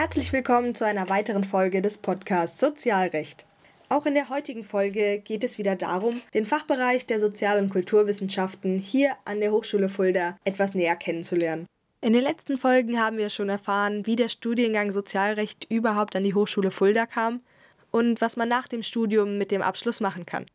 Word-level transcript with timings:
Herzlich 0.00 0.32
willkommen 0.32 0.76
zu 0.76 0.86
einer 0.86 1.08
weiteren 1.08 1.42
Folge 1.42 1.82
des 1.82 1.98
Podcasts 1.98 2.60
Sozialrecht. 2.60 3.44
Auch 3.88 4.06
in 4.06 4.14
der 4.14 4.28
heutigen 4.28 4.62
Folge 4.62 5.18
geht 5.18 5.42
es 5.42 5.58
wieder 5.58 5.74
darum, 5.74 6.22
den 6.34 6.44
Fachbereich 6.44 7.04
der 7.06 7.18
Sozial- 7.18 7.60
und 7.60 7.70
Kulturwissenschaften 7.70 8.78
hier 8.78 9.16
an 9.24 9.40
der 9.40 9.50
Hochschule 9.50 9.88
Fulda 9.88 10.36
etwas 10.44 10.74
näher 10.74 10.94
kennenzulernen. 10.94 11.66
In 12.00 12.12
den 12.12 12.22
letzten 12.22 12.58
Folgen 12.58 13.00
haben 13.00 13.16
wir 13.16 13.28
schon 13.28 13.48
erfahren, 13.48 14.06
wie 14.06 14.14
der 14.14 14.28
Studiengang 14.28 14.92
Sozialrecht 14.92 15.66
überhaupt 15.68 16.14
an 16.14 16.22
die 16.22 16.34
Hochschule 16.34 16.70
Fulda 16.70 17.04
kam 17.04 17.40
und 17.90 18.20
was 18.20 18.36
man 18.36 18.48
nach 18.48 18.68
dem 18.68 18.84
Studium 18.84 19.36
mit 19.36 19.50
dem 19.50 19.62
Abschluss 19.62 20.00
machen 20.00 20.26
kann. 20.26 20.46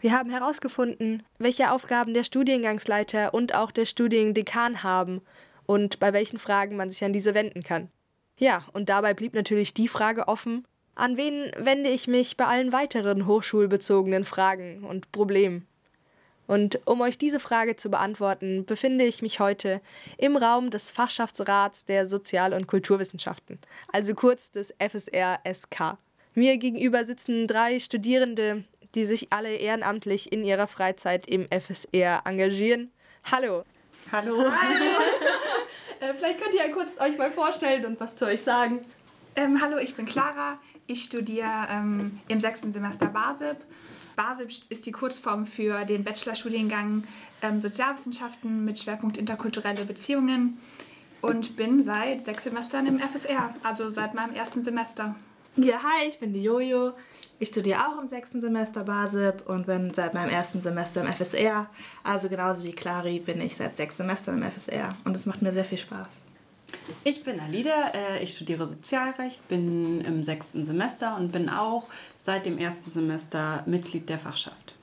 Wir 0.00 0.12
haben 0.12 0.28
herausgefunden, 0.28 1.22
welche 1.38 1.70
Aufgaben 1.70 2.12
der 2.12 2.24
Studiengangsleiter 2.24 3.32
und 3.32 3.54
auch 3.54 3.70
der 3.70 3.86
Studiendekan 3.86 4.82
haben 4.82 5.22
und 5.64 5.98
bei 5.98 6.12
welchen 6.12 6.38
Fragen 6.38 6.76
man 6.76 6.90
sich 6.90 7.02
an 7.02 7.14
diese 7.14 7.34
wenden 7.34 7.62
kann. 7.62 7.88
Ja, 8.42 8.64
und 8.72 8.88
dabei 8.88 9.14
blieb 9.14 9.34
natürlich 9.34 9.72
die 9.72 9.86
Frage 9.86 10.26
offen, 10.26 10.66
an 10.96 11.16
wen 11.16 11.52
wende 11.56 11.88
ich 11.90 12.08
mich 12.08 12.36
bei 12.36 12.44
allen 12.46 12.72
weiteren 12.72 13.28
hochschulbezogenen 13.28 14.24
Fragen 14.24 14.82
und 14.82 15.12
Problemen? 15.12 15.64
Und 16.48 16.80
um 16.84 17.00
euch 17.02 17.16
diese 17.16 17.38
Frage 17.38 17.76
zu 17.76 17.88
beantworten, 17.88 18.64
befinde 18.64 19.04
ich 19.04 19.22
mich 19.22 19.38
heute 19.38 19.80
im 20.18 20.36
Raum 20.36 20.70
des 20.70 20.90
Fachschaftsrats 20.90 21.84
der 21.84 22.08
Sozial- 22.08 22.52
und 22.52 22.66
Kulturwissenschaften, 22.66 23.60
also 23.92 24.12
kurz 24.12 24.50
des 24.50 24.74
FSR-SK. 24.80 25.98
Mir 26.34 26.56
gegenüber 26.56 27.04
sitzen 27.04 27.46
drei 27.46 27.78
Studierende, 27.78 28.64
die 28.96 29.04
sich 29.04 29.32
alle 29.32 29.54
ehrenamtlich 29.54 30.32
in 30.32 30.42
ihrer 30.42 30.66
Freizeit 30.66 31.28
im 31.28 31.46
FSR 31.46 32.22
engagieren. 32.24 32.90
Hallo. 33.30 33.62
Hallo. 34.10 34.36
Hallo. 34.36 35.01
Äh, 36.02 36.14
vielleicht 36.14 36.40
könnt 36.40 36.54
ihr 36.54 36.66
ja 36.66 36.72
kurz 36.72 37.00
euch 37.00 37.16
mal 37.16 37.30
vorstellen 37.30 37.86
und 37.86 38.00
was 38.00 38.14
zu 38.14 38.26
euch 38.26 38.42
sagen. 38.42 38.80
Ähm, 39.36 39.60
hallo, 39.62 39.78
ich 39.78 39.94
bin 39.94 40.04
Clara. 40.04 40.58
Ich 40.86 41.04
studiere 41.04 41.68
ähm, 41.70 42.20
im 42.28 42.40
sechsten 42.40 42.72
Semester 42.72 43.06
BASIP. 43.06 43.56
BASIP 44.16 44.50
ist 44.68 44.84
die 44.84 44.92
Kurzform 44.92 45.46
für 45.46 45.84
den 45.84 46.04
Bachelorstudiengang 46.04 47.04
ähm, 47.40 47.62
Sozialwissenschaften 47.62 48.64
mit 48.64 48.78
Schwerpunkt 48.78 49.16
interkulturelle 49.16 49.84
Beziehungen 49.84 50.60
und 51.22 51.56
bin 51.56 51.84
seit 51.84 52.24
sechs 52.24 52.44
Semestern 52.44 52.86
im 52.86 52.98
FSR, 52.98 53.54
also 53.62 53.90
seit 53.90 54.12
meinem 54.12 54.34
ersten 54.34 54.64
Semester. 54.64 55.14
Ja, 55.56 55.82
hi, 55.82 56.08
ich 56.08 56.18
bin 56.18 56.34
die 56.34 56.42
Jojo. 56.42 56.92
Ich 57.42 57.48
studiere 57.48 57.88
auch 57.88 58.00
im 58.00 58.06
sechsten 58.06 58.40
Semester 58.40 58.84
BASIP 58.84 59.48
und 59.48 59.66
bin 59.66 59.92
seit 59.92 60.14
meinem 60.14 60.30
ersten 60.30 60.62
Semester 60.62 61.00
im 61.00 61.12
FSR. 61.12 61.68
Also 62.04 62.28
genauso 62.28 62.62
wie 62.62 62.70
Clari 62.70 63.18
bin 63.18 63.40
ich 63.40 63.56
seit 63.56 63.76
sechs 63.76 63.96
Semestern 63.96 64.40
im 64.40 64.48
FSR 64.48 64.90
und 65.04 65.16
es 65.16 65.26
macht 65.26 65.42
mir 65.42 65.52
sehr 65.52 65.64
viel 65.64 65.78
Spaß. 65.78 66.22
Ich 67.02 67.24
bin 67.24 67.40
Alida, 67.40 67.88
äh, 67.94 68.22
ich 68.22 68.36
studiere 68.36 68.64
Sozialrecht, 68.68 69.48
bin 69.48 70.02
im 70.02 70.22
sechsten 70.22 70.64
Semester 70.64 71.16
und 71.16 71.32
bin 71.32 71.48
auch 71.48 71.88
seit 72.16 72.46
dem 72.46 72.58
ersten 72.58 72.92
Semester 72.92 73.64
Mitglied 73.66 74.08
der 74.08 74.20
Fachschaft. 74.20 74.76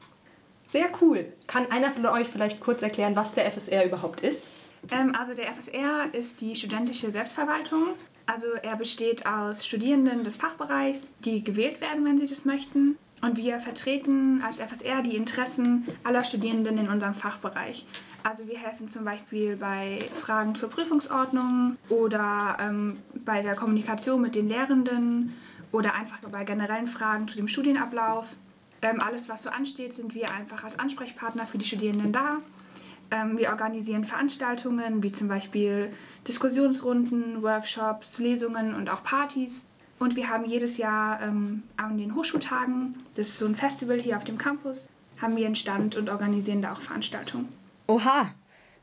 Sehr 0.67 0.87
cool. 0.99 1.31
Kann 1.47 1.71
einer 1.71 1.91
von 1.91 2.05
euch 2.07 2.27
vielleicht 2.27 2.59
kurz 2.59 2.81
erklären, 2.81 3.15
was 3.15 3.31
der 3.31 3.49
FSR 3.49 3.85
überhaupt 3.85 4.19
ist? 4.19 4.49
Ähm, 4.91 5.15
also 5.15 5.33
der 5.33 5.53
FSR 5.53 6.13
ist 6.13 6.41
die 6.41 6.57
studentische 6.57 7.09
Selbstverwaltung. 7.11 7.95
Also 8.29 8.45
er 8.61 8.75
besteht 8.75 9.25
aus 9.25 9.65
Studierenden 9.65 10.23
des 10.23 10.35
Fachbereichs, 10.35 11.09
die 11.25 11.43
gewählt 11.43 11.81
werden, 11.81 12.05
wenn 12.05 12.19
sie 12.19 12.27
das 12.27 12.45
möchten. 12.45 12.95
Und 13.21 13.37
wir 13.37 13.59
vertreten 13.59 14.43
als 14.43 14.59
FSR 14.59 15.01
die 15.01 15.15
Interessen 15.15 15.87
aller 16.03 16.23
Studierenden 16.23 16.77
in 16.77 16.89
unserem 16.89 17.15
Fachbereich. 17.15 17.87
Also 18.21 18.47
wir 18.47 18.59
helfen 18.59 18.87
zum 18.87 19.03
Beispiel 19.03 19.57
bei 19.57 19.97
Fragen 20.13 20.53
zur 20.53 20.69
Prüfungsordnung 20.69 21.77
oder 21.89 22.57
ähm, 22.59 22.97
bei 23.25 23.41
der 23.41 23.55
Kommunikation 23.55 24.21
mit 24.21 24.35
den 24.35 24.47
Lehrenden 24.47 25.33
oder 25.71 25.95
einfach 25.95 26.19
bei 26.31 26.43
generellen 26.43 26.87
Fragen 26.87 27.27
zu 27.27 27.35
dem 27.35 27.47
Studienablauf. 27.47 28.35
Ähm, 28.83 29.01
alles, 29.01 29.27
was 29.27 29.41
so 29.41 29.49
ansteht, 29.49 29.95
sind 29.95 30.13
wir 30.13 30.31
einfach 30.31 30.63
als 30.63 30.77
Ansprechpartner 30.77 31.47
für 31.47 31.57
die 31.57 31.65
Studierenden 31.65 32.13
da. 32.13 32.37
Ähm, 33.11 33.37
wir 33.37 33.49
organisieren 33.49 34.05
Veranstaltungen 34.05 35.01
wie 35.01 35.11
zum 35.11 35.27
Beispiel 35.27 35.91
Diskussionsrunden, 36.27 37.41
Workshops, 37.41 38.19
Lesungen 38.19 38.75
und 38.75 38.89
auch 38.89 39.03
Partys. 39.03 39.65
Und 39.97 40.15
wir 40.15 40.29
haben 40.29 40.45
jedes 40.45 40.77
Jahr 40.77 41.21
ähm, 41.21 41.63
an 41.75 41.97
den 41.97 42.15
Hochschultagen, 42.15 42.95
das 43.15 43.29
ist 43.29 43.37
so 43.37 43.45
ein 43.45 43.55
Festival 43.55 43.99
hier 43.99 44.15
auf 44.15 44.23
dem 44.23 44.37
Campus, 44.37 44.87
haben 45.21 45.35
wir 45.35 45.45
einen 45.45 45.55
Stand 45.55 45.95
und 45.97 46.09
organisieren 46.09 46.61
da 46.61 46.71
auch 46.71 46.81
Veranstaltungen. 46.81 47.49
Oha, 47.87 48.33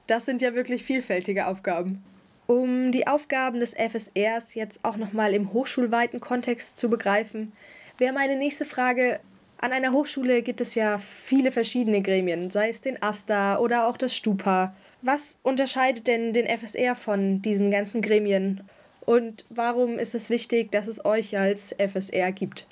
das 0.06 0.26
sind 0.26 0.42
ja 0.42 0.54
wirklich 0.54 0.82
vielfältige 0.82 1.46
Aufgaben. 1.46 2.02
Um 2.46 2.92
die 2.92 3.06
Aufgaben 3.06 3.60
des 3.60 3.74
FSRs 3.74 4.54
jetzt 4.54 4.80
auch 4.84 4.96
nochmal 4.96 5.32
im 5.32 5.52
hochschulweiten 5.52 6.20
Kontext 6.20 6.78
zu 6.78 6.90
begreifen, 6.90 7.52
wäre 7.98 8.12
meine 8.12 8.36
nächste 8.36 8.64
Frage, 8.64 9.20
an 9.58 9.72
einer 9.72 9.92
Hochschule 9.92 10.42
gibt 10.42 10.60
es 10.60 10.74
ja 10.74 10.98
viele 10.98 11.50
verschiedene 11.50 12.02
Gremien, 12.02 12.50
sei 12.50 12.68
es 12.68 12.80
den 12.80 13.02
AStA 13.02 13.58
oder 13.58 13.86
auch 13.86 13.96
das 13.96 14.14
Stupa. 14.14 14.74
Was 15.02 15.38
unterscheidet 15.42 16.06
denn 16.06 16.32
den 16.32 16.46
FSR 16.46 16.94
von 16.94 17.42
diesen 17.42 17.70
ganzen 17.70 18.02
Gremien? 18.02 18.62
Und 19.00 19.44
warum 19.50 19.98
ist 19.98 20.14
es 20.14 20.30
wichtig, 20.30 20.72
dass 20.72 20.88
es 20.88 21.04
euch 21.04 21.38
als 21.38 21.74
FSR 21.78 22.32
gibt? 22.32 22.66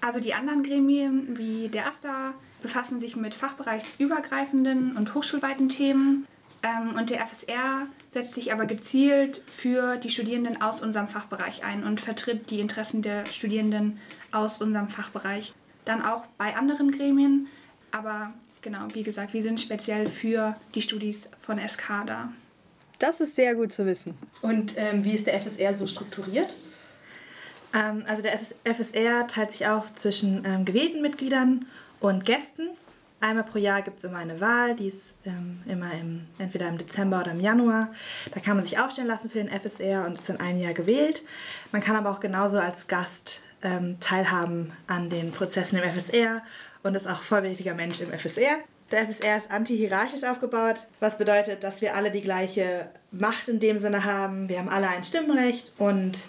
Also 0.00 0.20
die 0.20 0.34
anderen 0.34 0.62
Gremien 0.62 1.38
wie 1.38 1.68
der 1.68 1.86
AStA 1.86 2.34
befassen 2.62 2.98
sich 2.98 3.14
mit 3.14 3.34
fachbereichsübergreifenden 3.34 4.96
und 4.96 5.14
hochschulweiten 5.14 5.68
Themen. 5.68 6.26
Ähm, 6.62 6.96
und 6.96 7.10
der 7.10 7.26
FSR 7.26 7.86
setzt 8.12 8.32
sich 8.32 8.52
aber 8.52 8.64
gezielt 8.64 9.42
für 9.50 9.96
die 9.96 10.10
Studierenden 10.10 10.62
aus 10.62 10.82
unserem 10.82 11.08
Fachbereich 11.08 11.62
ein 11.62 11.84
und 11.84 12.00
vertritt 12.00 12.50
die 12.50 12.60
Interessen 12.60 13.02
der 13.02 13.26
Studierenden 13.26 13.98
aus 14.32 14.58
unserem 14.58 14.88
Fachbereich. 14.88 15.54
Dann 15.84 16.02
auch 16.02 16.24
bei 16.38 16.56
anderen 16.56 16.90
Gremien, 16.90 17.48
aber 17.90 18.32
genau, 18.62 18.86
wie 18.94 19.02
gesagt, 19.02 19.34
wir 19.34 19.42
sind 19.42 19.60
speziell 19.60 20.08
für 20.08 20.56
die 20.74 20.82
Studis 20.82 21.28
von 21.42 21.58
SK 21.58 22.06
da. 22.06 22.32
Das 22.98 23.20
ist 23.20 23.34
sehr 23.34 23.54
gut 23.54 23.72
zu 23.72 23.86
wissen. 23.86 24.16
Und 24.40 24.74
ähm, 24.76 25.04
wie 25.04 25.12
ist 25.12 25.26
der 25.26 25.38
FSR 25.40 25.74
so 25.74 25.86
strukturiert? 25.86 26.54
Ähm, 27.74 28.04
also 28.06 28.22
der 28.22 28.38
FSR 28.64 29.26
teilt 29.26 29.52
sich 29.52 29.66
auf 29.66 29.94
zwischen 29.94 30.44
ähm, 30.46 30.64
gewählten 30.64 31.02
Mitgliedern 31.02 31.66
und 32.00 32.24
Gästen. 32.24 32.70
Einmal 33.20 33.44
pro 33.44 33.58
Jahr 33.58 33.82
gibt 33.82 33.98
es 33.98 34.04
immer 34.04 34.18
eine 34.18 34.40
Wahl, 34.40 34.76
die 34.76 34.88
ist 34.88 35.14
ähm, 35.24 35.62
immer 35.66 35.92
im, 35.94 36.26
entweder 36.38 36.68
im 36.68 36.78
Dezember 36.78 37.20
oder 37.20 37.32
im 37.32 37.40
Januar. 37.40 37.92
Da 38.32 38.40
kann 38.40 38.56
man 38.56 38.64
sich 38.64 38.78
aufstellen 38.78 39.08
lassen 39.08 39.30
für 39.30 39.42
den 39.42 39.48
FSR 39.48 40.06
und 40.06 40.18
ist 40.18 40.28
dann 40.28 40.40
ein 40.40 40.60
Jahr 40.60 40.74
gewählt. 40.74 41.22
Man 41.72 41.80
kann 41.80 41.96
aber 41.96 42.10
auch 42.10 42.20
genauso 42.20 42.58
als 42.58 42.86
Gast 42.86 43.40
ähm, 43.64 43.98
teilhaben 43.98 44.72
an 44.86 45.10
den 45.10 45.32
Prozessen 45.32 45.78
im 45.78 45.90
FSR 45.90 46.42
und 46.82 46.94
ist 46.94 47.08
auch 47.08 47.22
vollwertiger 47.22 47.74
Mensch 47.74 48.00
im 48.00 48.16
FSR. 48.16 48.58
Der 48.90 49.08
FSR 49.08 49.38
ist 49.38 49.50
anti-hierarchisch 49.50 50.22
aufgebaut, 50.22 50.76
was 51.00 51.18
bedeutet, 51.18 51.64
dass 51.64 51.80
wir 51.80 51.96
alle 51.96 52.10
die 52.10 52.20
gleiche 52.20 52.88
Macht 53.10 53.48
in 53.48 53.58
dem 53.58 53.78
Sinne 53.78 54.04
haben. 54.04 54.48
Wir 54.48 54.58
haben 54.58 54.68
alle 54.68 54.88
ein 54.88 55.02
Stimmrecht 55.02 55.72
und 55.78 56.26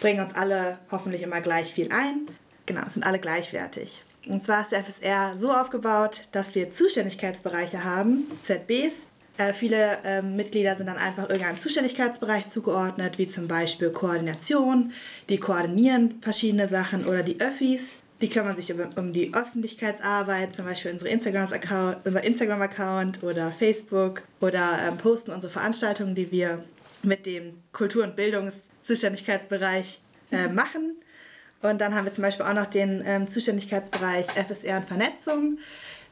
bringen 0.00 0.20
uns 0.20 0.34
alle 0.34 0.78
hoffentlich 0.90 1.22
immer 1.22 1.40
gleich 1.40 1.74
viel 1.74 1.92
ein. 1.92 2.28
Genau, 2.64 2.82
sind 2.88 3.04
alle 3.04 3.18
gleichwertig. 3.18 4.04
Und 4.26 4.42
zwar 4.42 4.62
ist 4.62 4.72
der 4.72 4.84
FSR 4.84 5.34
so 5.38 5.52
aufgebaut, 5.52 6.22
dass 6.32 6.54
wir 6.54 6.70
Zuständigkeitsbereiche 6.70 7.84
haben, 7.84 8.30
ZBs. 8.40 9.06
Äh, 9.38 9.52
viele 9.52 9.98
äh, 10.04 10.22
Mitglieder 10.22 10.74
sind 10.74 10.86
dann 10.86 10.96
einfach 10.96 11.28
irgendeinem 11.28 11.58
Zuständigkeitsbereich 11.58 12.48
zugeordnet, 12.48 13.18
wie 13.18 13.28
zum 13.28 13.48
Beispiel 13.48 13.90
Koordination. 13.90 14.92
Die 15.28 15.38
koordinieren 15.38 16.18
verschiedene 16.22 16.68
Sachen 16.68 17.04
oder 17.06 17.22
die 17.22 17.40
Öffis. 17.40 17.96
Die 18.22 18.30
kümmern 18.30 18.56
sich 18.56 18.72
um, 18.72 18.80
um 18.96 19.12
die 19.12 19.34
Öffentlichkeitsarbeit, 19.34 20.54
zum 20.54 20.64
Beispiel 20.64 20.90
unsere 20.90 21.10
Instagram-Account 21.10 21.98
unser 22.06 22.24
Instagram 22.24 22.62
-Account 22.62 23.22
oder 23.22 23.52
Facebook 23.52 24.22
oder 24.40 24.78
ähm, 24.88 24.96
posten 24.96 25.32
unsere 25.32 25.52
Veranstaltungen, 25.52 26.14
die 26.14 26.32
wir 26.32 26.64
mit 27.02 27.26
dem 27.26 27.62
Kultur- 27.72 28.04
und 28.04 28.16
Bildungszuständigkeitsbereich 28.16 30.00
äh, 30.32 30.48
machen. 30.48 30.96
Und 31.60 31.80
dann 31.80 31.94
haben 31.94 32.06
wir 32.06 32.12
zum 32.12 32.22
Beispiel 32.22 32.46
auch 32.46 32.54
noch 32.54 32.66
den 32.66 33.02
ähm, 33.04 33.28
Zuständigkeitsbereich 33.28 34.26
FSR 34.28 34.78
und 34.78 34.86
Vernetzung. 34.86 35.58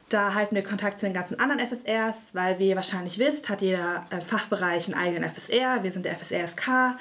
Da 0.09 0.35
halten 0.35 0.55
wir 0.55 0.63
Kontakt 0.63 0.99
zu 0.99 1.07
den 1.07 1.13
ganzen 1.13 1.39
anderen 1.39 1.67
FSRs, 1.67 2.29
weil 2.33 2.59
wie 2.59 2.69
ihr 2.69 2.75
wahrscheinlich 2.75 3.17
wisst, 3.17 3.49
hat 3.49 3.61
jeder 3.61 4.05
äh, 4.11 4.21
Fachbereich 4.21 4.85
einen 4.85 4.95
eigenen 4.95 5.29
FSR. 5.29 5.83
Wir 5.83 5.91
sind 5.91 6.05
der 6.05 6.15
FSR-SK, 6.15 6.97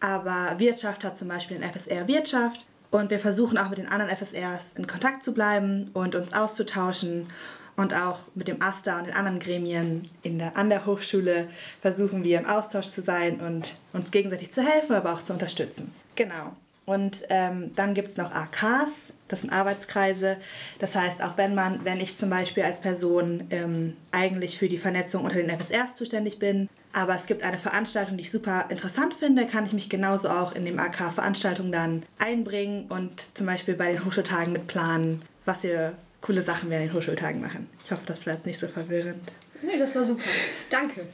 aber 0.00 0.58
Wirtschaft 0.58 1.04
hat 1.04 1.18
zum 1.18 1.28
Beispiel 1.28 1.58
den 1.58 1.70
FSR 1.70 2.08
Wirtschaft. 2.08 2.64
Und 2.90 3.10
wir 3.10 3.18
versuchen 3.18 3.58
auch 3.58 3.68
mit 3.68 3.78
den 3.78 3.88
anderen 3.88 4.16
FSRs 4.16 4.72
in 4.76 4.86
Kontakt 4.86 5.22
zu 5.22 5.34
bleiben 5.34 5.90
und 5.92 6.14
uns 6.14 6.32
auszutauschen. 6.32 7.26
Und 7.76 7.92
auch 7.92 8.20
mit 8.34 8.48
dem 8.48 8.62
AStA 8.62 8.98
und 8.98 9.06
den 9.06 9.14
anderen 9.14 9.38
Gremien 9.38 10.08
in 10.22 10.38
der, 10.38 10.56
an 10.56 10.70
der 10.70 10.86
Hochschule 10.86 11.48
versuchen 11.82 12.24
wir 12.24 12.40
im 12.40 12.46
Austausch 12.46 12.86
zu 12.86 13.02
sein 13.02 13.38
und 13.40 13.76
uns 13.92 14.10
gegenseitig 14.10 14.50
zu 14.50 14.62
helfen, 14.62 14.94
aber 14.94 15.12
auch 15.12 15.22
zu 15.22 15.34
unterstützen. 15.34 15.92
Genau. 16.14 16.56
Und 16.86 17.24
ähm, 17.30 17.72
dann 17.74 17.94
gibt 17.94 18.08
es 18.08 18.16
noch 18.16 18.30
AKs, 18.30 19.12
das 19.26 19.40
sind 19.40 19.52
Arbeitskreise. 19.52 20.36
Das 20.78 20.94
heißt, 20.94 21.20
auch 21.20 21.36
wenn 21.36 21.54
man, 21.54 21.84
wenn 21.84 22.00
ich 22.00 22.16
zum 22.16 22.30
Beispiel 22.30 22.62
als 22.62 22.80
Person 22.80 23.48
ähm, 23.50 23.96
eigentlich 24.12 24.56
für 24.56 24.68
die 24.68 24.78
Vernetzung 24.78 25.24
unter 25.24 25.36
den 25.36 25.50
FSRs 25.50 25.96
zuständig 25.96 26.38
bin, 26.38 26.68
aber 26.92 27.16
es 27.16 27.26
gibt 27.26 27.42
eine 27.42 27.58
Veranstaltung, 27.58 28.16
die 28.16 28.22
ich 28.22 28.30
super 28.30 28.66
interessant 28.70 29.14
finde, 29.14 29.46
kann 29.46 29.66
ich 29.66 29.72
mich 29.72 29.90
genauso 29.90 30.28
auch 30.28 30.54
in 30.54 30.64
dem 30.64 30.78
AK-Veranstaltung 30.78 31.72
dann 31.72 32.04
einbringen 32.18 32.86
und 32.88 33.36
zum 33.36 33.46
Beispiel 33.46 33.74
bei 33.74 33.92
den 33.92 34.04
Hochschultagen 34.04 34.52
mitplanen, 34.52 35.22
was 35.44 35.64
wir 35.64 35.94
coole 36.22 36.40
Sachen 36.40 36.72
an 36.72 36.80
den 36.80 36.92
Hochschultagen 36.92 37.40
machen. 37.40 37.68
Ich 37.84 37.90
hoffe, 37.90 38.02
das 38.06 38.26
war 38.26 38.34
jetzt 38.34 38.46
nicht 38.46 38.58
so 38.58 38.68
verwirrend. 38.68 39.30
Nee, 39.60 39.78
das 39.78 39.94
war 39.94 40.06
super. 40.06 40.22
Danke. 40.70 41.06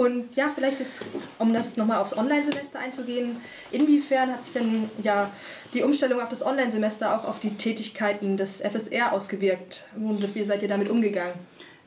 Und 0.00 0.34
ja, 0.34 0.48
vielleicht 0.54 0.80
ist, 0.80 1.02
um 1.38 1.52
das 1.52 1.76
nochmal 1.76 1.98
aufs 1.98 2.16
Online-Semester 2.16 2.78
einzugehen, 2.78 3.36
inwiefern 3.70 4.32
hat 4.32 4.42
sich 4.42 4.54
denn 4.54 4.88
ja 5.02 5.30
die 5.74 5.82
Umstellung 5.82 6.22
auf 6.22 6.30
das 6.30 6.42
Online-Semester 6.42 7.14
auch 7.14 7.26
auf 7.26 7.38
die 7.38 7.50
Tätigkeiten 7.58 8.38
des 8.38 8.62
FSR 8.62 9.12
ausgewirkt? 9.12 9.84
Und 9.94 10.34
wie 10.34 10.42
seid 10.42 10.62
ihr 10.62 10.68
damit 10.68 10.88
umgegangen? 10.88 11.34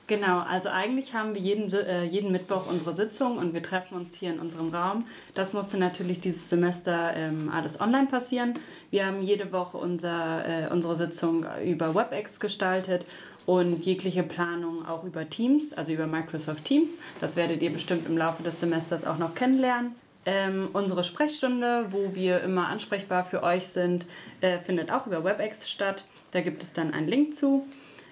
Genau, 0.05 0.41
also 0.41 0.69
eigentlich 0.69 1.15
haben 1.15 1.33
wir 1.33 1.41
jeden, 1.41 1.73
äh, 1.73 2.03
jeden 2.03 2.31
Mittwoch 2.31 2.67
unsere 2.69 2.93
Sitzung 2.93 3.39
und 3.39 3.55
wir 3.55 3.63
treffen 3.63 3.95
uns 3.95 4.15
hier 4.15 4.31
in 4.31 4.39
unserem 4.39 4.75
Raum. 4.75 5.07
Das 5.33 5.53
musste 5.53 5.77
natürlich 5.77 6.19
dieses 6.19 6.49
Semester 6.49 7.13
ähm, 7.15 7.49
alles 7.49 7.81
online 7.81 8.07
passieren. 8.07 8.59
Wir 8.91 9.07
haben 9.07 9.23
jede 9.23 9.51
Woche 9.51 9.77
unser, 9.77 10.45
äh, 10.45 10.67
unsere 10.71 10.95
Sitzung 10.95 11.47
über 11.65 11.95
WebEx 11.95 12.39
gestaltet 12.39 13.07
und 13.45 13.85
jegliche 13.85 14.23
Planung 14.23 14.85
auch 14.85 15.03
über 15.03 15.29
Teams, 15.29 15.73
also 15.73 15.91
über 15.91 16.07
Microsoft 16.07 16.65
Teams. 16.65 16.89
Das 17.19 17.35
werdet 17.35 17.61
ihr 17.61 17.71
bestimmt 17.71 18.07
im 18.07 18.17
Laufe 18.17 18.43
des 18.43 18.59
Semesters 18.59 19.05
auch 19.05 19.17
noch 19.17 19.35
kennenlernen. 19.35 19.95
Ähm, 20.25 20.69
unsere 20.71 21.03
Sprechstunde, 21.03 21.87
wo 21.91 22.15
wir 22.15 22.41
immer 22.41 22.67
ansprechbar 22.67 23.25
für 23.25 23.43
euch 23.43 23.67
sind, 23.67 24.05
äh, 24.39 24.59
findet 24.59 24.89
auch 24.89 25.05
über 25.05 25.25
WebEx 25.25 25.69
statt. 25.69 26.05
Da 26.31 26.41
gibt 26.41 26.63
es 26.63 26.71
dann 26.71 26.93
einen 26.93 27.07
Link 27.07 27.35
zu. 27.35 27.67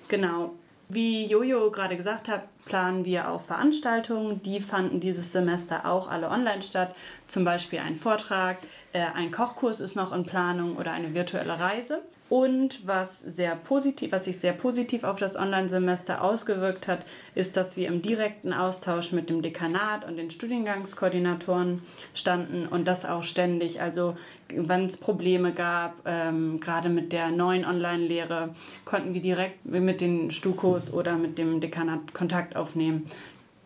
Genau. 0.09 0.53
Wie 0.89 1.25
Jojo 1.25 1.71
gerade 1.71 1.95
gesagt 1.95 2.27
hat, 2.27 2.43
planen 2.65 3.05
wir 3.05 3.29
auch 3.29 3.39
Veranstaltungen. 3.39 4.43
Die 4.43 4.59
fanden 4.59 4.99
dieses 4.99 5.31
Semester 5.31 5.85
auch 5.85 6.09
alle 6.09 6.29
online 6.29 6.61
statt. 6.61 6.93
Zum 7.27 7.45
Beispiel 7.45 7.79
ein 7.79 7.95
Vortrag, 7.95 8.57
äh, 8.91 9.05
ein 9.15 9.31
Kochkurs 9.31 9.79
ist 9.79 9.95
noch 9.95 10.11
in 10.11 10.25
Planung 10.25 10.75
oder 10.75 10.91
eine 10.91 11.13
virtuelle 11.13 11.57
Reise. 11.57 12.01
Und 12.31 12.87
was, 12.87 13.19
sehr 13.19 13.57
positiv, 13.57 14.13
was 14.13 14.23
sich 14.23 14.39
sehr 14.39 14.53
positiv 14.53 15.03
auf 15.03 15.19
das 15.19 15.35
Online-Semester 15.35 16.23
ausgewirkt 16.23 16.87
hat, 16.87 17.05
ist, 17.35 17.57
dass 17.57 17.75
wir 17.75 17.89
im 17.89 18.01
direkten 18.01 18.53
Austausch 18.53 19.11
mit 19.11 19.29
dem 19.29 19.41
Dekanat 19.41 20.07
und 20.07 20.15
den 20.15 20.31
Studiengangskoordinatoren 20.31 21.81
standen 22.13 22.67
und 22.67 22.87
das 22.87 23.03
auch 23.03 23.23
ständig. 23.23 23.81
Also 23.81 24.15
wenn 24.47 24.85
es 24.85 24.95
Probleme 24.95 25.51
gab, 25.51 25.95
ähm, 26.05 26.61
gerade 26.61 26.87
mit 26.87 27.11
der 27.11 27.31
neuen 27.31 27.65
Online-Lehre, 27.65 28.51
konnten 28.85 29.13
wir 29.13 29.21
direkt 29.21 29.65
mit 29.65 29.99
den 29.99 30.31
Stukos 30.31 30.89
oder 30.89 31.17
mit 31.17 31.37
dem 31.37 31.59
Dekanat 31.59 32.13
Kontakt 32.13 32.55
aufnehmen. 32.55 33.07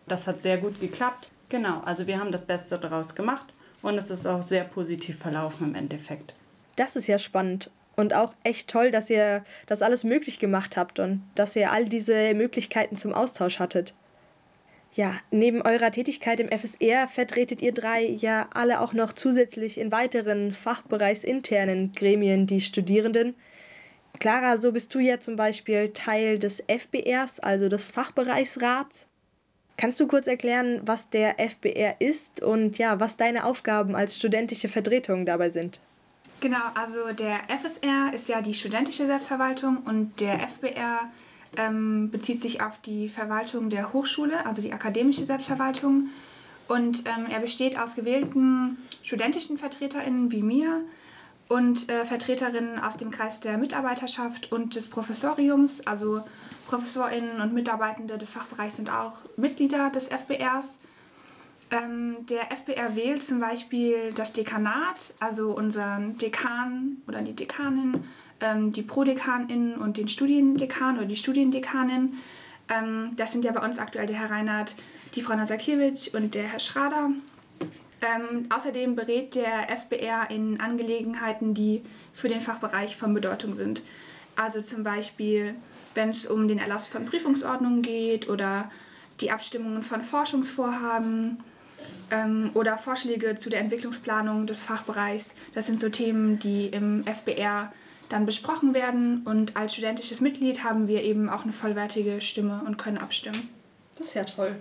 Das 0.08 0.26
hat 0.26 0.42
sehr 0.42 0.58
gut 0.58 0.80
geklappt. 0.80 1.30
Genau, 1.50 1.82
also 1.84 2.08
wir 2.08 2.18
haben 2.18 2.32
das 2.32 2.44
Beste 2.44 2.76
daraus 2.80 3.14
gemacht 3.14 3.46
und 3.82 3.96
es 3.96 4.10
ist 4.10 4.26
auch 4.26 4.42
sehr 4.42 4.64
positiv 4.64 5.20
verlaufen 5.20 5.68
im 5.68 5.76
Endeffekt. 5.76 6.34
Das 6.74 6.96
ist 6.96 7.06
ja 7.06 7.20
spannend. 7.20 7.70
Und 7.96 8.14
auch 8.14 8.34
echt 8.44 8.68
toll, 8.68 8.90
dass 8.90 9.08
ihr 9.08 9.42
das 9.66 9.82
alles 9.82 10.04
möglich 10.04 10.38
gemacht 10.38 10.76
habt 10.76 11.00
und 11.00 11.22
dass 11.34 11.56
ihr 11.56 11.72
all 11.72 11.86
diese 11.86 12.34
Möglichkeiten 12.34 12.98
zum 12.98 13.14
Austausch 13.14 13.58
hattet. 13.58 13.94
Ja, 14.92 15.14
neben 15.30 15.60
eurer 15.60 15.90
Tätigkeit 15.90 16.40
im 16.40 16.48
FSR 16.48 17.08
vertretet 17.08 17.60
ihr 17.60 17.72
drei 17.72 18.02
ja 18.02 18.48
alle 18.54 18.80
auch 18.80 18.94
noch 18.94 19.12
zusätzlich 19.12 19.78
in 19.78 19.92
weiteren 19.92 20.52
fachbereichsinternen 20.54 21.92
Gremien 21.92 22.46
die 22.46 22.62
Studierenden. 22.62 23.34
Clara, 24.18 24.56
so 24.56 24.72
bist 24.72 24.94
du 24.94 24.98
ja 24.98 25.20
zum 25.20 25.36
Beispiel 25.36 25.90
Teil 25.92 26.38
des 26.38 26.62
FBRs, 26.66 27.40
also 27.40 27.68
des 27.68 27.84
Fachbereichsrats. 27.84 29.06
Kannst 29.76 30.00
du 30.00 30.06
kurz 30.06 30.26
erklären, 30.26 30.80
was 30.84 31.10
der 31.10 31.36
FBR 31.38 31.96
ist 31.98 32.42
und 32.42 32.78
ja, 32.78 32.98
was 32.98 33.18
deine 33.18 33.44
Aufgaben 33.44 33.94
als 33.94 34.16
studentische 34.16 34.68
Vertretung 34.68 35.26
dabei 35.26 35.50
sind? 35.50 35.80
Genau, 36.40 36.58
also 36.74 37.12
der 37.12 37.40
FSR 37.48 38.12
ist 38.12 38.28
ja 38.28 38.42
die 38.42 38.54
studentische 38.54 39.06
Selbstverwaltung 39.06 39.78
und 39.78 40.20
der 40.20 40.38
FBR 40.40 41.10
ähm, 41.56 42.10
bezieht 42.10 42.40
sich 42.40 42.60
auf 42.60 42.78
die 42.82 43.08
Verwaltung 43.08 43.70
der 43.70 43.92
Hochschule, 43.92 44.44
also 44.44 44.60
die 44.60 44.72
akademische 44.72 45.24
Selbstverwaltung. 45.24 46.08
Und 46.68 47.04
ähm, 47.06 47.26
er 47.30 47.40
besteht 47.40 47.78
aus 47.78 47.94
gewählten 47.94 48.76
studentischen 49.02 49.56
VertreterInnen 49.56 50.30
wie 50.32 50.42
mir 50.42 50.82
und 51.48 51.88
äh, 51.88 52.04
Vertreterinnen 52.04 52.80
aus 52.80 52.96
dem 52.96 53.10
Kreis 53.10 53.40
der 53.40 53.56
Mitarbeiterschaft 53.56 54.50
und 54.52 54.74
des 54.74 54.90
Professoriums. 54.90 55.86
Also 55.86 56.24
ProfessorInnen 56.68 57.40
und 57.40 57.54
Mitarbeitende 57.54 58.18
des 58.18 58.30
Fachbereichs 58.30 58.76
sind 58.76 58.90
auch 58.90 59.12
Mitglieder 59.36 59.90
des 59.90 60.08
FBRs. 60.08 60.78
Ähm, 61.70 62.26
der 62.28 62.52
FBR 62.52 62.94
wählt 62.94 63.22
zum 63.22 63.40
Beispiel 63.40 64.12
das 64.14 64.32
Dekanat, 64.32 65.14
also 65.18 65.50
unseren 65.50 66.16
Dekan 66.16 66.98
oder 67.08 67.22
die 67.22 67.34
Dekanin, 67.34 68.04
ähm, 68.40 68.72
die 68.72 68.82
ProdekaNInnen 68.82 69.76
und 69.76 69.96
den 69.96 70.06
Studiendekan 70.06 70.96
oder 70.96 71.06
die 71.06 71.16
Studiendekanin. 71.16 72.18
Ähm, 72.68 73.12
das 73.16 73.32
sind 73.32 73.44
ja 73.44 73.50
bei 73.50 73.64
uns 73.64 73.78
aktuell 73.78 74.06
der 74.06 74.16
Herr 74.16 74.30
Reinhardt, 74.30 74.76
die 75.14 75.22
Frau 75.22 75.34
Nasakiewicz 75.34 76.08
und 76.08 76.36
der 76.36 76.44
Herr 76.44 76.60
Schrader. 76.60 77.10
Ähm, 78.00 78.46
außerdem 78.50 78.94
berät 78.94 79.34
der 79.34 79.68
FBR 79.76 80.30
in 80.30 80.60
Angelegenheiten, 80.60 81.54
die 81.54 81.82
für 82.12 82.28
den 82.28 82.42
Fachbereich 82.42 82.96
von 82.96 83.12
Bedeutung 83.12 83.54
sind. 83.54 83.82
Also 84.36 84.62
zum 84.62 84.84
Beispiel, 84.84 85.54
wenn 85.94 86.10
es 86.10 86.26
um 86.26 86.46
den 86.46 86.58
Erlass 86.58 86.86
von 86.86 87.06
Prüfungsordnungen 87.06 87.82
geht 87.82 88.28
oder 88.28 88.70
die 89.20 89.30
Abstimmungen 89.30 89.82
von 89.82 90.02
Forschungsvorhaben 90.02 91.38
ähm, 92.10 92.50
oder 92.54 92.78
Vorschläge 92.78 93.36
zu 93.36 93.50
der 93.50 93.60
Entwicklungsplanung 93.60 94.46
des 94.46 94.60
Fachbereichs. 94.60 95.34
Das 95.54 95.66
sind 95.66 95.80
so 95.80 95.88
Themen, 95.88 96.38
die 96.38 96.66
im 96.66 97.04
FBR 97.04 97.72
dann 98.08 98.26
besprochen 98.26 98.74
werden 98.74 99.22
und 99.24 99.56
als 99.56 99.72
studentisches 99.74 100.20
Mitglied 100.20 100.62
haben 100.62 100.86
wir 100.86 101.02
eben 101.02 101.28
auch 101.28 101.42
eine 101.42 101.52
vollwertige 101.52 102.20
Stimme 102.20 102.62
und 102.66 102.76
können 102.76 102.98
abstimmen. 102.98 103.48
Das 103.96 104.08
ist 104.08 104.14
ja 104.14 104.24
toll. 104.24 104.56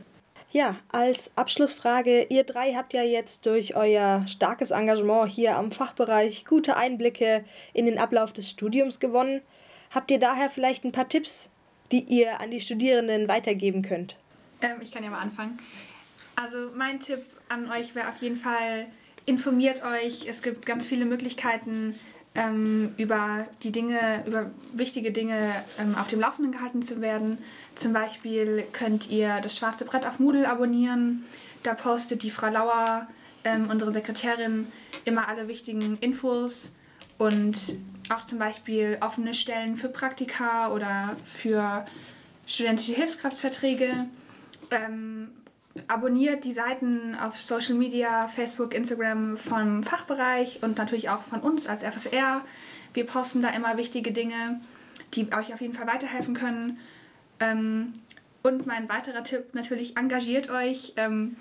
Ja, 0.51 0.77
als 0.89 1.31
Abschlussfrage, 1.36 2.24
ihr 2.30 2.45
drei 2.45 2.75
habt 2.75 2.94
ja 2.94 3.04
jetzt 3.04 3.45
durch 3.45 3.75
euer 3.75 4.25
starkes 4.25 4.71
Engagement 4.71 5.30
hier 5.30 5.57
am 5.57 5.69
Fachbereich 5.69 6.45
gute 6.45 6.78
Einblicke 6.78 7.44
in 7.74 7.86
den 7.86 8.00
Ablauf 8.00 8.31
des 8.31 8.50
Studiums 8.50 9.01
gewonnen. 9.01 9.42
Habt 9.92 10.12
ihr 10.12 10.19
daher 10.19 10.50
vielleicht 10.50 10.86
ein 10.86 10.94
paar 10.94 11.10
Tipps, 11.10 11.50
die 11.92 12.00
ihr 12.00 12.39
an 12.39 12.51
die 12.51 12.62
Studierenden 12.62 13.28
weitergeben 13.28 13.81
könnt? 13.81 14.16
Ähm, 14.62 14.78
ich 14.81 14.92
kann 14.92 15.04
ja 15.04 15.09
mal 15.09 15.19
anfangen. 15.19 15.59
Also 16.35 16.71
mein 16.75 16.99
Tipp 16.99 17.23
an 17.49 17.71
euch 17.71 17.95
wäre 17.95 18.09
auf 18.09 18.18
jeden 18.18 18.39
Fall, 18.39 18.87
informiert 19.25 19.83
euch. 19.83 20.27
Es 20.27 20.42
gibt 20.42 20.65
ganz 20.65 20.85
viele 20.85 21.06
Möglichkeiten, 21.06 21.95
ähm, 22.35 22.94
über 22.97 23.47
die 23.63 23.71
Dinge, 23.71 24.23
über 24.27 24.51
wichtige 24.73 25.11
Dinge 25.11 25.63
ähm, 25.80 25.95
auf 25.95 26.07
dem 26.07 26.19
Laufenden 26.19 26.51
gehalten 26.51 26.81
zu 26.81 27.01
werden. 27.01 27.37
Zum 27.75 27.94
Beispiel 27.94 28.65
könnt 28.73 29.09
ihr 29.09 29.39
das 29.42 29.57
Schwarze 29.57 29.85
Brett 29.85 30.06
auf 30.06 30.19
Moodle 30.19 30.47
abonnieren. 30.47 31.23
Da 31.63 31.73
postet 31.73 32.23
die 32.23 32.31
Frau 32.31 32.49
Lauer, 32.49 33.07
ähm, 33.45 33.69
unsere 33.69 33.94
Sekretärin, 33.94 34.68
immer 35.06 35.27
alle 35.30 35.47
wichtigen 35.47 35.97
Infos 36.01 36.71
und 37.18 37.77
auch 38.09 38.25
zum 38.25 38.37
Beispiel 38.37 38.97
offene 38.99 39.33
Stellen 39.33 39.77
für 39.77 39.89
Praktika 39.89 40.71
oder 40.71 41.15
für 41.25 41.85
studentische 42.45 42.94
Hilfskraftverträge. 42.94 44.06
Ähm, 44.71 45.30
abonniert 45.88 46.44
die 46.44 46.54
Seiten 46.54 47.16
auf 47.16 47.40
Social 47.40 47.76
Media, 47.76 48.28
Facebook, 48.28 48.74
Instagram 48.74 49.38
vom 49.38 49.84
Fachbereich 49.84 50.60
und 50.62 50.78
natürlich 50.78 51.10
auch 51.10 51.24
von 51.24 51.42
uns 51.42 51.68
als 51.68 51.84
FSR. 51.84 52.42
Wir 52.94 53.06
posten 53.06 53.42
da 53.42 53.50
immer 53.50 53.78
wichtige 53.78 54.12
Dinge, 54.12 54.62
die 55.14 55.32
euch 55.34 55.54
auf 55.54 55.62
jeden 55.62 55.74
Fall 55.74 55.88
weiterhelfen 55.88 56.34
können. 56.34 56.80
Ähm, 57.40 57.94
und 58.42 58.66
mein 58.66 58.88
weiterer 58.90 59.24
Tipp 59.24 59.54
natürlich, 59.54 59.98
engagiert 59.98 60.50
euch, 60.50 60.94
ähm, 60.98 61.36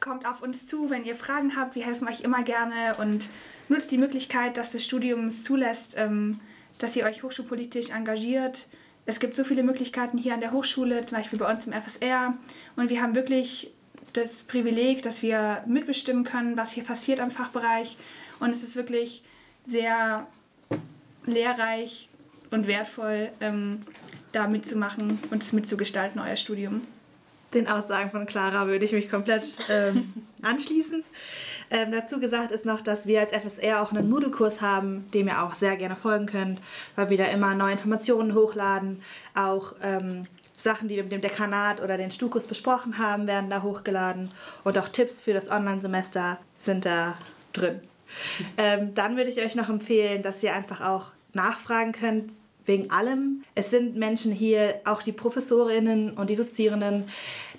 kommt 0.00 0.26
auf 0.26 0.42
uns 0.42 0.66
zu, 0.66 0.90
wenn 0.90 1.04
ihr 1.04 1.14
Fragen 1.14 1.56
habt. 1.56 1.74
Wir 1.74 1.84
helfen 1.84 2.08
euch 2.08 2.22
immer 2.22 2.42
gerne 2.42 2.96
und 2.98 3.28
nutzt 3.68 3.90
die 3.90 3.98
Möglichkeit, 3.98 4.56
dass 4.56 4.72
das 4.72 4.84
Studium 4.84 5.28
es 5.28 5.44
zulässt, 5.44 5.94
ähm, 5.96 6.40
dass 6.78 6.96
ihr 6.96 7.04
euch 7.04 7.22
hochschulpolitisch 7.22 7.90
engagiert 7.90 8.66
es 9.06 9.20
gibt 9.20 9.36
so 9.36 9.44
viele 9.44 9.62
Möglichkeiten 9.62 10.18
hier 10.18 10.34
an 10.34 10.40
der 10.40 10.52
Hochschule, 10.52 11.04
zum 11.04 11.16
Beispiel 11.16 11.38
bei 11.38 11.50
uns 11.50 11.66
im 11.66 11.72
FSR. 11.72 12.34
Und 12.74 12.90
wir 12.90 13.00
haben 13.00 13.14
wirklich 13.14 13.72
das 14.12 14.42
Privileg, 14.42 15.02
dass 15.02 15.22
wir 15.22 15.62
mitbestimmen 15.66 16.24
können, 16.24 16.56
was 16.56 16.72
hier 16.72 16.84
passiert 16.84 17.20
am 17.20 17.30
Fachbereich. 17.30 17.96
Und 18.40 18.50
es 18.50 18.62
ist 18.62 18.74
wirklich 18.74 19.22
sehr 19.66 20.26
lehrreich 21.24 22.08
und 22.50 22.66
wertvoll, 22.66 23.30
ähm, 23.40 23.82
da 24.32 24.48
mitzumachen 24.48 25.18
und 25.30 25.42
es 25.42 25.52
mitzugestalten, 25.52 26.20
euer 26.20 26.36
Studium. 26.36 26.82
Den 27.56 27.68
Aussagen 27.68 28.10
von 28.10 28.26
Clara 28.26 28.66
würde 28.66 28.84
ich 28.84 28.92
mich 28.92 29.10
komplett 29.10 29.56
ähm, 29.70 30.12
anschließen. 30.42 31.02
Ähm, 31.70 31.90
dazu 31.90 32.20
gesagt 32.20 32.52
ist 32.52 32.66
noch, 32.66 32.82
dass 32.82 33.06
wir 33.06 33.20
als 33.20 33.32
FSR 33.32 33.80
auch 33.80 33.92
einen 33.92 34.10
Moodle-Kurs 34.10 34.60
haben, 34.60 35.10
dem 35.12 35.26
ihr 35.26 35.42
auch 35.42 35.54
sehr 35.54 35.76
gerne 35.76 35.96
folgen 35.96 36.26
könnt, 36.26 36.60
weil 36.96 37.08
wir 37.08 37.16
da 37.16 37.24
immer 37.24 37.54
neue 37.54 37.72
Informationen 37.72 38.34
hochladen. 38.34 39.02
Auch 39.34 39.74
ähm, 39.82 40.26
Sachen, 40.58 40.88
die 40.88 40.96
wir 40.96 41.02
mit 41.04 41.12
dem 41.12 41.22
Dekanat 41.22 41.82
oder 41.82 41.96
den 41.96 42.10
Stukus 42.10 42.46
besprochen 42.46 42.98
haben, 42.98 43.26
werden 43.26 43.48
da 43.48 43.62
hochgeladen. 43.62 44.28
Und 44.62 44.78
auch 44.78 44.90
Tipps 44.90 45.20
für 45.20 45.32
das 45.32 45.50
Online-Semester 45.50 46.38
sind 46.58 46.84
da 46.84 47.16
drin. 47.52 47.80
Ähm, 48.56 48.94
dann 48.94 49.16
würde 49.16 49.30
ich 49.30 49.38
euch 49.40 49.56
noch 49.56 49.68
empfehlen, 49.68 50.22
dass 50.22 50.40
ihr 50.42 50.54
einfach 50.54 50.80
auch 50.80 51.06
nachfragen 51.34 51.90
könnt, 51.90 52.30
wegen 52.66 52.90
allem. 52.90 53.42
Es 53.54 53.70
sind 53.70 53.96
Menschen 53.96 54.32
hier, 54.32 54.80
auch 54.84 55.02
die 55.02 55.12
Professorinnen 55.12 56.12
und 56.12 56.30
die 56.30 56.36
Dozierenden, 56.36 57.04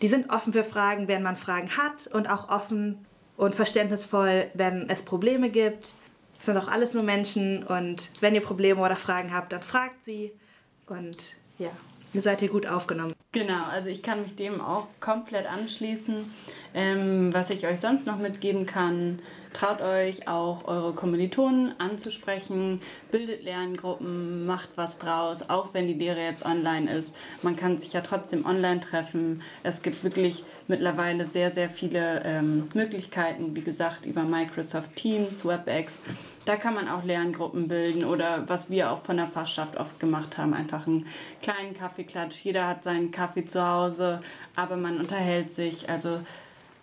die 0.01 0.07
sind 0.07 0.29
offen 0.31 0.53
für 0.53 0.63
Fragen, 0.63 1.07
wenn 1.07 1.23
man 1.23 1.37
Fragen 1.37 1.75
hat 1.77 2.07
und 2.07 2.29
auch 2.29 2.49
offen 2.49 3.05
und 3.37 3.55
verständnisvoll, 3.55 4.47
wenn 4.53 4.89
es 4.89 5.03
Probleme 5.03 5.49
gibt. 5.49 5.93
Es 6.39 6.45
sind 6.45 6.57
auch 6.57 6.67
alles 6.67 6.93
nur 6.93 7.03
Menschen 7.03 7.63
und 7.63 8.09
wenn 8.19 8.35
ihr 8.35 8.41
Probleme 8.41 8.81
oder 8.81 8.95
Fragen 8.95 9.33
habt, 9.33 9.51
dann 9.51 9.61
fragt 9.61 10.03
sie 10.03 10.31
und 10.87 11.33
ja, 11.57 11.71
ihr 12.13 12.21
seid 12.21 12.39
hier 12.41 12.49
gut 12.49 12.67
aufgenommen. 12.67 13.13
Genau, 13.31 13.65
also 13.65 13.89
ich 13.89 14.03
kann 14.03 14.21
mich 14.21 14.35
dem 14.35 14.61
auch 14.61 14.87
komplett 14.99 15.47
anschließen. 15.47 16.31
Ähm, 16.73 17.33
was 17.33 17.49
ich 17.49 17.65
euch 17.65 17.79
sonst 17.79 18.07
noch 18.07 18.17
mitgeben 18.17 18.65
kann, 18.65 19.19
Traut 19.57 19.81
euch 19.81 20.27
auch 20.27 20.67
eure 20.67 20.93
Kommilitonen 20.93 21.73
anzusprechen, 21.79 22.79
bildet 23.09 23.43
Lerngruppen, 23.43 24.45
macht 24.45 24.69
was 24.75 24.99
draus, 24.99 25.49
auch 25.49 25.73
wenn 25.73 25.87
die 25.87 25.95
Lehre 25.95 26.21
jetzt 26.21 26.45
online 26.45 26.93
ist. 26.93 27.15
Man 27.41 27.55
kann 27.55 27.79
sich 27.79 27.91
ja 27.91 28.01
trotzdem 28.01 28.45
online 28.45 28.81
treffen. 28.81 29.41
Es 29.63 29.81
gibt 29.81 30.03
wirklich 30.03 30.43
mittlerweile 30.67 31.25
sehr, 31.25 31.49
sehr 31.49 31.71
viele 31.71 32.21
ähm, 32.23 32.69
Möglichkeiten, 32.75 33.55
wie 33.55 33.61
gesagt, 33.61 34.05
über 34.05 34.21
Microsoft 34.25 34.95
Teams, 34.95 35.43
WebEx. 35.43 35.97
Da 36.45 36.55
kann 36.55 36.75
man 36.75 36.87
auch 36.87 37.03
Lerngruppen 37.03 37.67
bilden 37.67 38.05
oder 38.05 38.47
was 38.47 38.69
wir 38.69 38.91
auch 38.91 39.01
von 39.05 39.17
der 39.17 39.27
Fachschaft 39.27 39.77
oft 39.77 39.99
gemacht 39.99 40.37
haben, 40.37 40.53
einfach 40.53 40.85
einen 40.85 41.07
kleinen 41.41 41.73
Kaffeeklatsch. 41.73 42.43
Jeder 42.43 42.67
hat 42.67 42.83
seinen 42.83 43.09
Kaffee 43.09 43.45
zu 43.45 43.67
Hause, 43.67 44.21
aber 44.55 44.77
man 44.77 44.99
unterhält 44.99 45.55
sich. 45.55 45.89
Also 45.89 46.19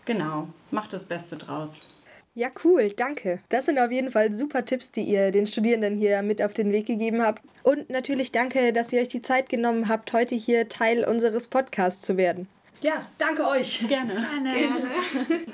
genau, 0.05 0.49
macht 0.73 0.93
das 0.93 1.05
Beste 1.05 1.37
draus. 1.37 1.94
Ja, 2.37 2.49
cool, 2.65 2.91
danke. 2.91 3.39
Das 3.49 3.67
sind 3.67 3.79
auf 3.79 3.93
jeden 3.93 4.11
Fall 4.11 4.35
super 4.35 4.65
Tipps, 4.65 4.91
die 4.91 5.03
ihr 5.03 5.31
den 5.31 5.47
Studierenden 5.47 5.95
hier 5.95 6.21
mit 6.23 6.43
auf 6.43 6.53
den 6.53 6.73
Weg 6.73 6.87
gegeben 6.87 7.23
habt. 7.23 7.43
Und 7.63 7.91
natürlich 7.91 8.33
danke, 8.33 8.73
dass 8.73 8.93
ihr 8.93 9.01
euch 9.01 9.09
die 9.09 9.23
Zeit 9.23 9.49
genommen 9.49 9.89
habt, 9.89 10.13
heute 10.13 10.35
hier 10.35 10.69
Teil 10.69 11.05
unseres 11.05 11.47
Podcasts 11.47 12.03
zu 12.03 12.17
werden. 12.17 12.49
Ja, 12.81 13.07
danke 13.19 13.47
euch. 13.47 13.87
Gerne. 13.89 14.15
Gerne. 14.15 14.57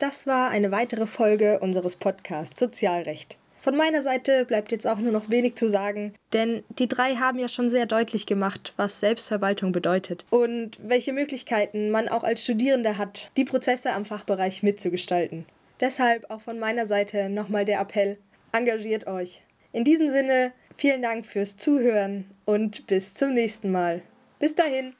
Das 0.00 0.26
war 0.26 0.48
eine 0.48 0.70
weitere 0.70 1.06
Folge 1.06 1.58
unseres 1.60 1.94
Podcasts 1.94 2.58
Sozialrecht. 2.58 3.36
Von 3.60 3.76
meiner 3.76 4.00
Seite 4.00 4.46
bleibt 4.46 4.72
jetzt 4.72 4.86
auch 4.86 4.96
nur 4.96 5.12
noch 5.12 5.28
wenig 5.28 5.54
zu 5.56 5.68
sagen, 5.68 6.14
denn 6.32 6.64
die 6.78 6.88
drei 6.88 7.16
haben 7.16 7.38
ja 7.38 7.48
schon 7.48 7.68
sehr 7.68 7.84
deutlich 7.84 8.24
gemacht, 8.24 8.72
was 8.76 9.00
Selbstverwaltung 9.00 9.70
bedeutet 9.70 10.24
und 10.30 10.78
welche 10.82 11.12
Möglichkeiten 11.12 11.90
man 11.90 12.08
auch 12.08 12.24
als 12.24 12.42
Studierender 12.42 12.96
hat, 12.96 13.30
die 13.36 13.44
Prozesse 13.44 13.92
am 13.92 14.06
Fachbereich 14.06 14.62
mitzugestalten. 14.62 15.44
Deshalb 15.78 16.30
auch 16.30 16.40
von 16.40 16.58
meiner 16.58 16.86
Seite 16.86 17.28
nochmal 17.28 17.66
der 17.66 17.80
Appell, 17.80 18.16
engagiert 18.52 19.06
euch. 19.06 19.42
In 19.72 19.84
diesem 19.84 20.08
Sinne, 20.08 20.52
vielen 20.78 21.02
Dank 21.02 21.26
fürs 21.26 21.58
Zuhören 21.58 22.24
und 22.46 22.86
bis 22.86 23.12
zum 23.12 23.34
nächsten 23.34 23.70
Mal. 23.70 24.00
Bis 24.38 24.54
dahin, 24.54 24.94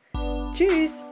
tschüss! 0.55 1.07